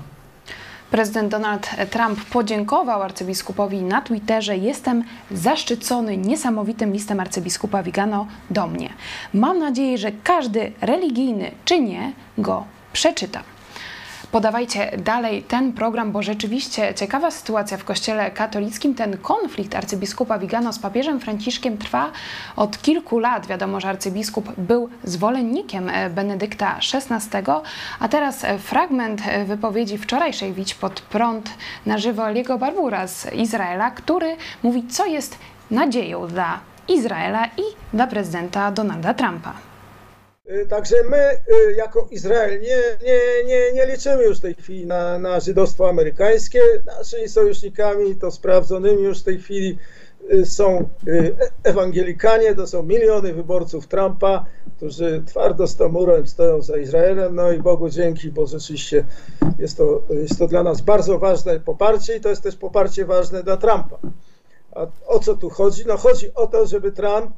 [0.91, 4.57] Prezydent Donald Trump podziękował arcybiskupowi na Twitterze.
[4.57, 8.91] Jestem zaszczycony niesamowitym listem arcybiskupa Vigano do mnie.
[9.35, 13.43] Mam nadzieję, że każdy religijny czy nie go przeczyta.
[14.33, 18.95] Podawajcie dalej ten program, bo rzeczywiście ciekawa sytuacja w Kościele katolickim.
[18.95, 22.11] Ten konflikt arcybiskupa Vigano z papieżem Franciszkiem trwa
[22.57, 23.47] od kilku lat.
[23.47, 27.39] Wiadomo, że arcybiskup był zwolennikiem e, Benedykta XVI,
[28.01, 31.51] a teraz e, fragment e, wypowiedzi wczorajszej Widź pod prąd
[31.87, 35.39] na żywo Aliego Barbura z Izraela, który mówi, co jest
[35.71, 37.63] nadzieją dla Izraela i
[37.93, 39.68] dla prezydenta Donalda Trumpa.
[40.51, 44.87] Y, także my y, jako Izrael nie, nie, nie, nie liczymy już w tej chwili
[44.87, 46.63] na, na żydostwo amerykańskie.
[46.87, 49.79] Naszymi sojusznikami to sprawdzonymi już w tej chwili
[50.33, 50.89] y, są
[51.65, 54.45] ewangelikanie, to są miliony wyborców Trumpa,
[54.77, 57.35] którzy twardo z murem stoją za Izraelem.
[57.35, 59.05] No i Bogu dzięki, bo rzeczywiście
[59.59, 63.43] jest to, jest to dla nas bardzo ważne poparcie i to jest też poparcie ważne
[63.43, 63.99] dla Trumpa.
[64.73, 65.85] A o co tu chodzi?
[65.87, 67.31] No chodzi o to, żeby Trump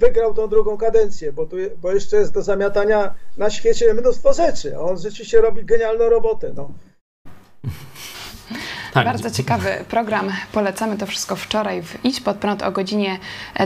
[0.00, 4.76] wygrał tą drugą kadencję, bo, tu, bo jeszcze jest do zamiatania na świecie mnóstwo rzeczy,
[4.76, 6.52] a on rzeczywiście robi genialną robotę.
[6.56, 6.72] No.
[8.92, 9.04] Tak.
[9.04, 10.28] Bardzo ciekawy program.
[10.52, 13.18] Polecamy to wszystko wczoraj w Idź pod prąd o godzinie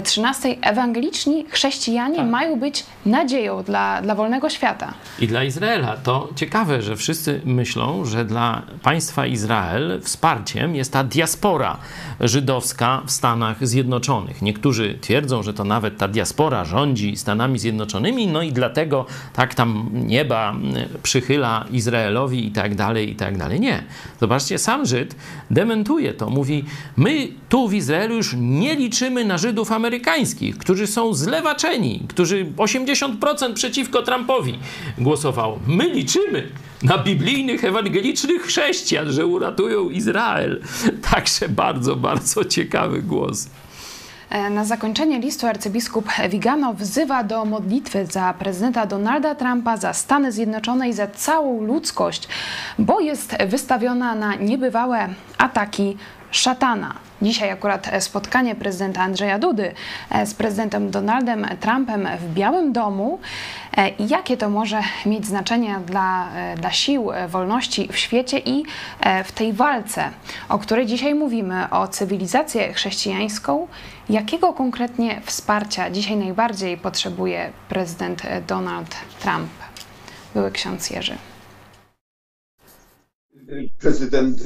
[0.05, 0.57] 13.
[0.63, 2.27] Ewangeliczni chrześcijanie tak.
[2.27, 4.95] mają być nadzieją dla, dla wolnego świata.
[5.19, 5.97] I dla Izraela.
[5.97, 11.77] To ciekawe, że wszyscy myślą, że dla państwa Izrael wsparciem jest ta diaspora
[12.21, 14.43] żydowska w Stanach Zjednoczonych.
[14.43, 19.91] Niektórzy twierdzą, że to nawet ta diaspora rządzi Stanami Zjednoczonymi, no i dlatego tak tam
[19.93, 20.55] nieba
[21.03, 23.61] przychyla Izraelowi i tak dalej, i tak dalej.
[23.61, 23.85] Nie.
[24.21, 25.14] Zobaczcie, sam Żyd
[25.51, 26.31] dementuje to.
[26.31, 26.65] Mówi,
[26.97, 33.55] my tu w Izraelu już nie liczymy na Żydów amerykańskich, którzy są zlewaczeni, którzy 80%
[33.55, 34.59] przeciwko Trumpowi
[34.99, 35.59] głosował.
[35.67, 36.49] My liczymy
[36.83, 40.61] na biblijnych, ewangelicznych chrześcijan, że uratują Izrael.
[41.11, 43.49] Także bardzo, bardzo ciekawy głos.
[44.35, 50.33] E, na zakończenie listu arcybiskup Vigano wzywa do modlitwy za prezydenta Donalda Trumpa, za Stany
[50.33, 52.29] Zjednoczone i za całą ludzkość,
[52.79, 55.97] bo jest wystawiona na niebywałe ataki
[56.35, 56.95] szatana.
[57.23, 59.75] Dzisiaj akurat spotkanie prezydenta Andrzeja Dudy
[60.11, 63.19] e, z prezydentem Donaldem Trumpem w Białym Domu.
[63.77, 68.65] E, jakie to może mieć znaczenie dla, e, dla sił wolności w świecie i
[69.25, 70.11] w tej walce,
[70.49, 73.69] o której dzisiaj mówimy, o cywilizację chrześcijańską?
[74.09, 79.51] Jakiego konkretnie wsparcia dzisiaj najbardziej potrzebuje prezydent Donald Trump?
[80.35, 81.15] Były ksiądz Jerzy.
[83.81, 84.39] Prezydent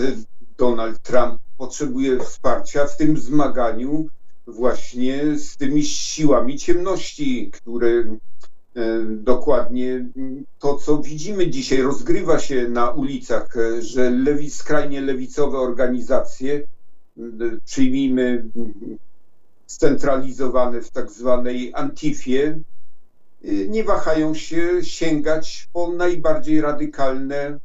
[0.58, 4.08] Donald Trump potrzebuje wsparcia w tym zmaganiu
[4.46, 8.16] właśnie z tymi siłami ciemności, które e,
[9.08, 10.08] dokładnie
[10.58, 17.20] to, co widzimy dzisiaj, rozgrywa się na ulicach, e, że lewi, skrajnie lewicowe organizacje, e,
[17.64, 18.44] przyjmijmy
[19.66, 22.58] scentralizowane w tak zwanej Antifie,
[23.68, 27.58] nie wahają się sięgać po najbardziej radykalne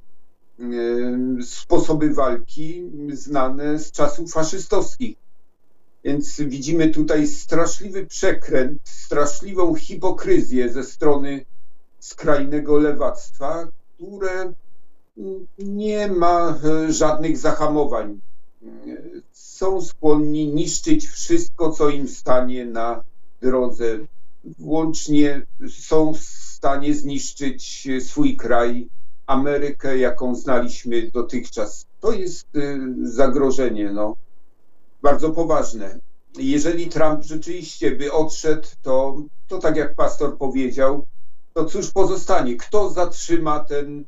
[1.42, 5.18] sposoby walki znane z czasów faszystowskich.
[6.04, 11.46] Więc widzimy tutaj straszliwy przekręt, straszliwą hipokryzję ze strony
[12.00, 14.54] skrajnego lewactwa, które
[15.60, 18.20] nie ma e, żadnych zahamowań.
[19.32, 23.04] Są skłonni niszczyć wszystko, co im stanie na
[23.42, 24.00] drodze.
[24.60, 28.90] Włącznie są w stanie zniszczyć swój kraj,
[29.28, 31.86] Amerykę, jaką znaliśmy dotychczas.
[32.00, 34.16] To jest y, zagrożenie, no,
[35.02, 36.00] bardzo poważne.
[36.38, 41.06] Jeżeli Trump rzeczywiście by odszedł, to, to tak jak pastor powiedział,
[41.54, 42.56] to cóż pozostanie?
[42.58, 44.06] Kto zatrzyma ten,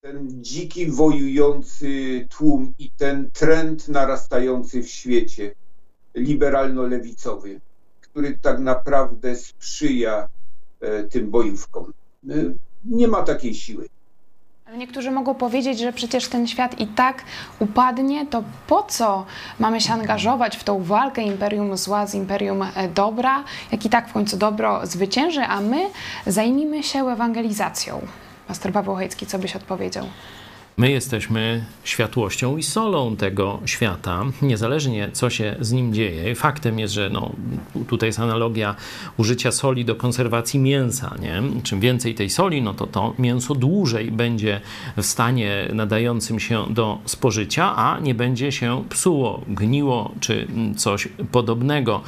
[0.00, 5.54] ten dziki, wojujący tłum i ten trend narastający w świecie
[6.14, 7.60] liberalno-lewicowy,
[8.00, 10.28] który tak naprawdę sprzyja
[10.80, 11.92] e, tym bojówkom?
[12.28, 12.34] E,
[12.84, 13.88] nie ma takiej siły.
[14.76, 17.24] Niektórzy mogą powiedzieć, że przecież ten świat i tak
[17.58, 19.26] upadnie, to po co
[19.58, 24.08] mamy się angażować w tą walkę imperium zła z imperium e, dobra, jak i tak
[24.08, 25.86] w końcu dobro zwycięży, a my
[26.26, 28.00] zajmijmy się ewangelizacją.
[28.48, 30.06] Pastor Paweł Hejcki, co byś odpowiedział?
[30.80, 36.34] My jesteśmy światłością i solą tego świata, niezależnie co się z nim dzieje.
[36.34, 37.32] Faktem jest, że no,
[37.88, 38.74] tutaj jest analogia
[39.16, 41.14] użycia soli do konserwacji mięsa.
[41.20, 41.42] Nie?
[41.62, 44.60] Czym więcej tej soli, no to to mięso dłużej będzie
[44.96, 52.02] w stanie nadającym się do spożycia, a nie będzie się psuło, gniło czy coś podobnego.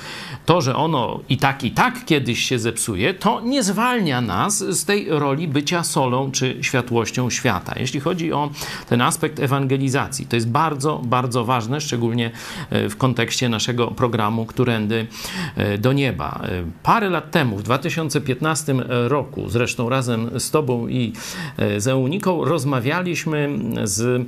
[0.47, 4.85] To, że ono i tak, i tak kiedyś się zepsuje, to nie zwalnia nas z
[4.85, 7.75] tej roli bycia solą czy światłością świata.
[7.79, 8.51] Jeśli chodzi o
[8.89, 10.27] ten aspekt ewangelizacji.
[10.27, 12.31] To jest bardzo, bardzo ważne, szczególnie
[12.71, 15.07] e, w kontekście naszego programu Którędy
[15.57, 16.41] e, do Nieba.
[16.45, 16.49] E,
[16.83, 21.13] parę lat temu, w 2015 roku, zresztą razem z Tobą i
[21.79, 24.27] z Euniką, rozmawialiśmy z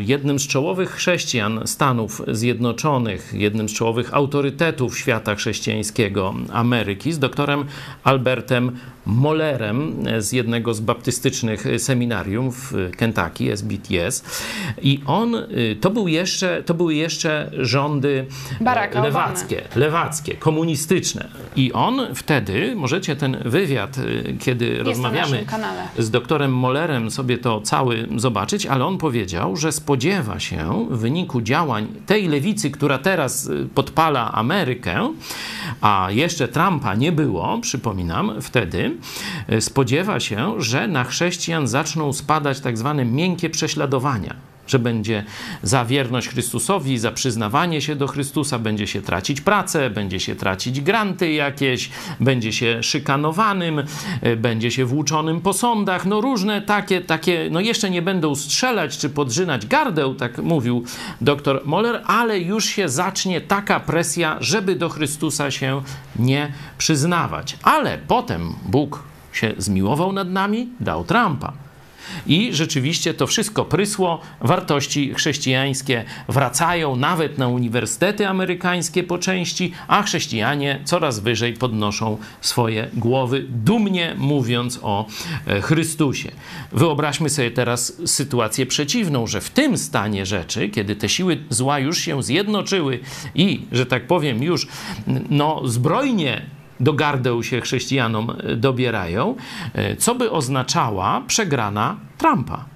[0.00, 7.64] jednym z czołowych chrześcijan Stanów Zjednoczonych, jednym z czołowych autorytetów świata chrześcijańskiego Ameryki, z doktorem
[8.04, 14.24] Albertem Mollerem z jednego z baptystycznych seminarium w Kentucky, SBTS.
[14.82, 15.36] I on,
[15.80, 18.26] to, był jeszcze, to były jeszcze rządy
[18.60, 19.80] e, Baracka lewackie, Obamy.
[19.84, 21.28] lewackie, komunistyczne.
[21.56, 23.96] I on wtedy, możecie ten wywiad,
[24.40, 25.44] kiedy Jest rozmawiamy
[25.98, 31.40] z doktorem Mollerem, sobie to cały zobaczyć, ale on powiedział, że spodziewa się w wyniku
[31.40, 35.12] działań tej lewicy, która teraz podpala Amerykę,
[35.80, 38.91] a jeszcze Trumpa nie było, przypominam, wtedy,
[39.60, 44.51] spodziewa się, że na chrześcijan zaczną spadać tak zwane miękkie prześladowania.
[44.72, 45.24] Że będzie
[45.62, 50.80] za wierność Chrystusowi, za przyznawanie się do Chrystusa, będzie się tracić pracę, będzie się tracić
[50.80, 53.82] granty jakieś, będzie się szykanowanym,
[54.22, 56.06] e, będzie się włóczonym po sądach.
[56.06, 60.84] No różne takie, takie, no jeszcze nie będą strzelać czy podrzynać gardeł, tak mówił
[61.20, 65.82] dr Moller, ale już się zacznie taka presja, żeby do Chrystusa się
[66.16, 67.56] nie przyznawać.
[67.62, 71.71] Ale potem Bóg się zmiłował nad nami, dał Trumpa.
[72.26, 80.02] I rzeczywiście to wszystko prysło, wartości chrześcijańskie wracają nawet na uniwersytety amerykańskie po części, a
[80.02, 85.06] chrześcijanie coraz wyżej podnoszą swoje głowy, dumnie mówiąc o
[85.46, 86.32] e, Chrystusie.
[86.72, 91.98] Wyobraźmy sobie teraz sytuację przeciwną, że w tym stanie rzeczy, kiedy te siły zła już
[91.98, 93.00] się zjednoczyły
[93.34, 94.66] i, że tak powiem, już
[95.30, 96.42] no, zbrojnie
[96.82, 99.36] do gardeł się chrześcijanom e, dobierają,
[99.74, 102.71] e, co by oznaczała przegrana Trumpa.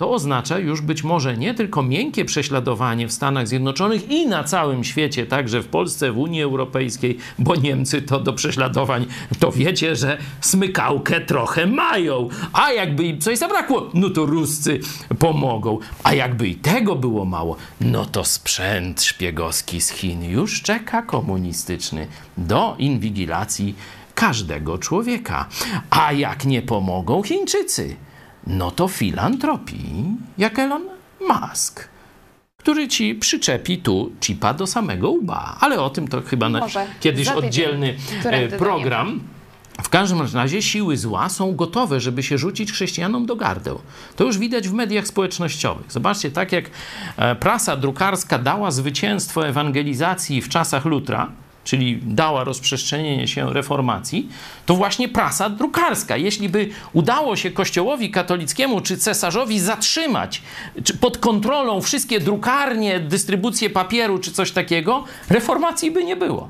[0.00, 4.84] To oznacza już być może nie tylko miękkie prześladowanie w Stanach Zjednoczonych i na całym
[4.84, 9.06] świecie, także w Polsce, w Unii Europejskiej, bo Niemcy to do prześladowań,
[9.38, 12.28] to wiecie, że smykałkę trochę mają.
[12.52, 14.80] A jakby im coś zabrakło, no to Ruscy
[15.18, 15.78] pomogą.
[16.04, 22.06] A jakby i tego było mało, no to sprzęt szpiegowski z Chin już czeka komunistyczny
[22.36, 23.74] do inwigilacji
[24.14, 25.48] każdego człowieka.
[25.90, 27.96] A jak nie pomogą Chińczycy,
[28.46, 30.04] no to filantropii,
[30.38, 30.82] jak Elon
[31.20, 31.88] Musk,
[32.56, 35.56] który ci przyczepi tu chipa do samego łba.
[35.60, 39.20] Ale o tym to chyba na Może kiedyś za oddzielny e, program.
[39.82, 43.80] W każdym razie siły zła są gotowe, żeby się rzucić chrześcijanom do gardeł.
[44.16, 45.92] To już widać w mediach społecznościowych.
[45.92, 46.70] Zobaczcie, tak jak
[47.16, 51.32] e, prasa drukarska dała zwycięstwo ewangelizacji w czasach Lutra,
[51.64, 54.28] czyli dała rozprzestrzenienie się reformacji,
[54.66, 60.42] to właśnie prasa drukarska, jeśli by udało się Kościołowi katolickiemu czy cesarzowi zatrzymać
[60.84, 66.48] czy pod kontrolą wszystkie drukarnie, dystrybucję papieru czy coś takiego, reformacji by nie było.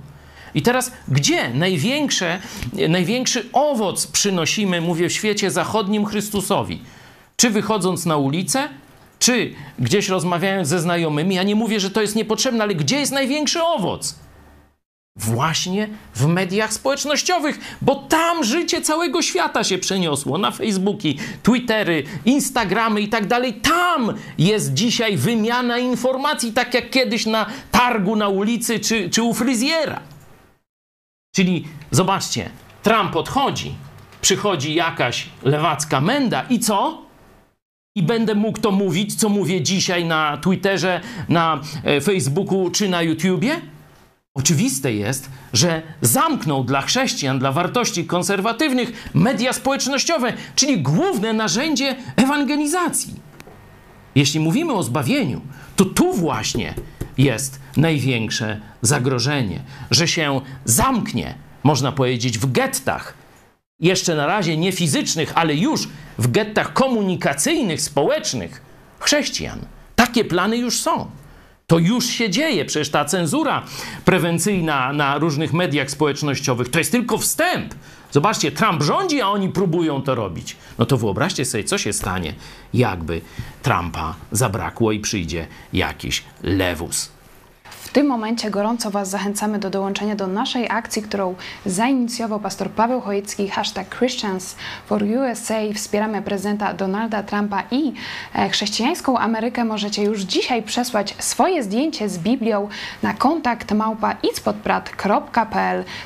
[0.55, 2.41] I teraz, gdzie największe,
[2.89, 6.83] największy owoc przynosimy, mówię, w świecie zachodnim Chrystusowi?
[7.37, 8.69] Czy wychodząc na ulicę,
[9.19, 11.35] czy gdzieś rozmawiając ze znajomymi?
[11.35, 14.15] Ja nie mówię, że to jest niepotrzebne, ale gdzie jest największy owoc?
[15.19, 23.01] Właśnie w mediach społecznościowych, bo tam życie całego świata się przeniosło na Facebooki, Twittery, Instagramy
[23.01, 23.55] i tak dalej.
[23.55, 29.35] Tam jest dzisiaj wymiana informacji, tak jak kiedyś na targu na ulicy czy, czy u
[29.35, 30.01] fryzjera.
[31.35, 32.51] Czyli zobaczcie,
[32.83, 33.75] Trump odchodzi,
[34.21, 37.03] przychodzi jakaś lewacka menda i co?
[37.97, 43.03] I będę mógł to mówić, co mówię dzisiaj na Twitterze, na e, Facebooku czy na
[43.03, 43.61] YouTubie?
[44.39, 53.15] Oczywiste jest, że zamknął dla chrześcijan, dla wartości konserwatywnych media społecznościowe, czyli główne narzędzie ewangelizacji.
[54.15, 55.41] Jeśli mówimy o zbawieniu,
[55.77, 56.75] to tu właśnie
[57.19, 63.15] jest największe zagrożenie, że się zamknie, można powiedzieć, w gettach.
[63.81, 68.63] Jeszcze na razie nie fizycznych, ale już w gettach komunikacyjnych, społecznych
[69.01, 69.59] chrześcijan.
[69.97, 71.11] Takie plany już są.
[71.71, 73.63] To już się dzieje, przecież ta cenzura
[74.05, 77.75] prewencyjna na różnych mediach społecznościowych to jest tylko wstęp.
[78.11, 80.57] Zobaczcie, Trump rządzi, a oni próbują to robić.
[80.79, 82.35] No to wyobraźcie sobie, co się stanie,
[82.75, 83.21] jakby
[83.63, 87.18] Trumpa zabrakło i przyjdzie jakiś lewus.
[87.89, 91.35] W tym momencie gorąco Was zachęcamy do dołączenia do naszej akcji, którą
[91.67, 95.55] zainicjował pastor Paweł Chojecki, hashtag Christians for USA.
[95.75, 97.93] Wspieramy prezydenta Donalda Trumpa i
[98.35, 99.65] e, chrześcijańską Amerykę.
[99.65, 102.69] Możecie już dzisiaj przesłać swoje zdjęcie z Biblią
[103.03, 104.17] na kontakt małpa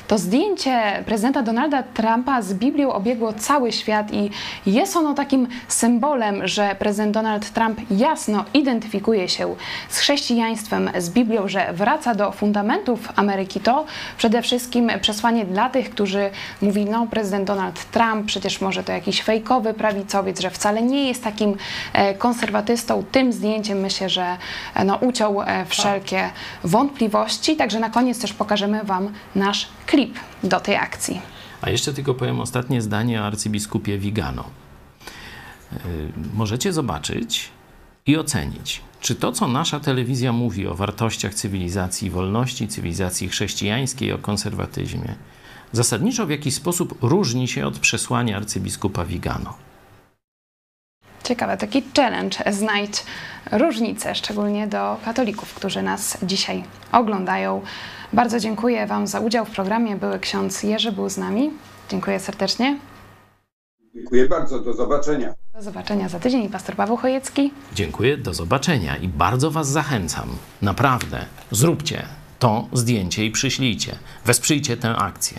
[0.09, 4.31] To zdjęcie prezydenta Donalda Trumpa z Biblią obiegło cały świat i
[4.67, 9.55] jest ono takim symbolem, że prezydent Donald Trump jasno identyfikuje się
[9.89, 13.61] z chrześcijaństwem, z Biblią, że wraca do fundamentów Ameryki.
[13.61, 13.85] To
[14.19, 16.31] przede wszystkim przesłanie dla tych, którzy
[16.63, 21.25] mówi, no prezydent Donald Trump, przecież może to jakiś fejkowy prawicowiec, że wcale nie jest
[21.25, 21.57] takim
[21.93, 23.05] e, konserwatystą.
[23.13, 24.37] Tym zdjęciem myślę, że
[24.75, 26.31] e, no, uciął e, wszelkie
[26.65, 27.57] wątpliwości.
[27.57, 31.21] Także na koniec też pokażemy Wam nasz klip do tej akcji.
[31.63, 34.45] A jeszcze tylko powiem ostatnie zdanie o arcybiskupie Vigano.
[36.35, 37.51] Możecie zobaczyć
[38.07, 44.19] i ocenić, czy to, co nasza telewizja mówi o wartościach cywilizacji wolności, cywilizacji chrześcijańskiej, o
[44.19, 45.15] konserwatyzmie,
[45.73, 49.55] zasadniczo w jakiś sposób różni się od przesłania arcybiskupa Vigano.
[51.25, 52.53] Ciekawe, taki challenge.
[52.53, 53.05] Znajdź
[53.53, 57.63] różnice, szczególnie do katolików, którzy nas dzisiaj oglądają.
[58.13, 59.97] Bardzo dziękuję Wam za udział w programie.
[59.97, 61.51] Były ksiądz Jerzy był z nami.
[61.89, 62.79] Dziękuję serdecznie.
[63.95, 65.35] Dziękuję bardzo, do zobaczenia.
[65.55, 66.49] Do zobaczenia za tydzień.
[66.49, 67.53] Pastor Paweł Chojecki.
[67.75, 70.29] Dziękuję, do zobaczenia i bardzo Was zachęcam.
[70.63, 72.03] Naprawdę, zróbcie
[72.39, 73.99] to zdjęcie i przyślijcie.
[74.25, 75.39] Wesprzyjcie tę akcję.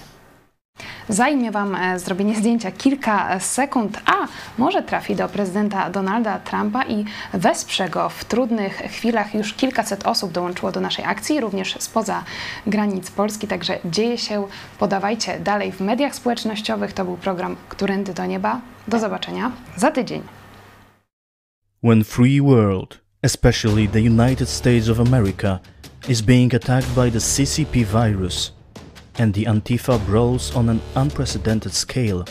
[1.09, 4.27] Zajmie Wam e, zrobienie zdjęcia kilka sekund, a
[4.57, 9.35] może trafi do prezydenta Donalda Trumpa i wesprze go w trudnych chwilach.
[9.35, 12.23] Już kilkaset osób dołączyło do naszej akcji, również spoza
[12.67, 14.47] granic Polski, także dzieje się.
[14.79, 16.93] Podawajcie dalej w mediach społecznościowych.
[16.93, 18.61] To był program Którędy do Nieba.
[18.87, 20.21] Do zobaczenia za tydzień.
[21.83, 25.59] When free world, especially the United States of America,
[26.07, 28.53] is being attacked by the CCP virus,
[29.17, 32.25] and the Antifa brawls on an unprecedented scale,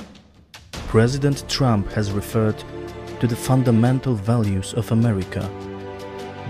[0.89, 2.63] President Trump has referred
[3.21, 5.49] to the fundamental values of America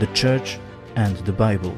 [0.01, 0.59] the Church
[0.97, 1.75] and the Bible.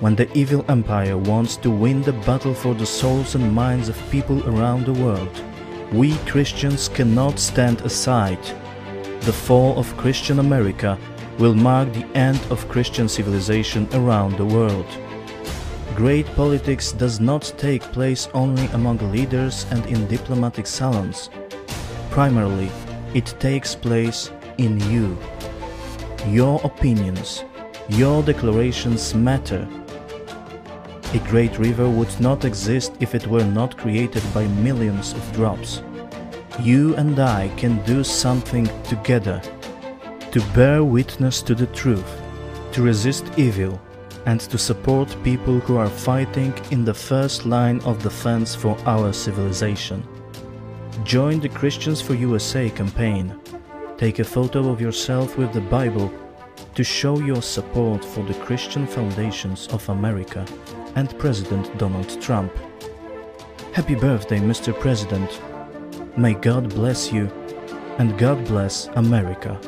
[0.00, 4.10] When the evil empire wants to win the battle for the souls and minds of
[4.10, 5.42] people around the world,
[5.92, 8.42] we Christians cannot stand aside.
[9.20, 10.98] The fall of Christian America
[11.38, 14.86] will mark the end of Christian civilization around the world.
[15.96, 21.28] Great politics does not take place only among leaders and in diplomatic salons.
[22.10, 22.70] Primarily,
[23.12, 25.18] it takes place in you.
[26.26, 27.44] Your opinions,
[27.90, 29.68] your declarations matter.
[31.12, 35.82] A great river would not exist if it were not created by millions of drops.
[36.60, 39.42] You and I can do something together
[40.30, 42.20] to bear witness to the truth,
[42.72, 43.78] to resist evil
[44.26, 49.12] and to support people who are fighting in the first line of defense for our
[49.12, 50.02] civilization.
[51.04, 53.38] Join the Christians for USA campaign.
[53.98, 56.12] Take a photo of yourself with the Bible
[56.74, 60.46] to show your support for the Christian foundations of America
[60.94, 62.52] and President Donald Trump.
[63.72, 64.78] Happy birthday, Mr.
[64.78, 65.40] President.
[66.16, 67.26] May God bless you
[67.98, 69.58] and God bless America.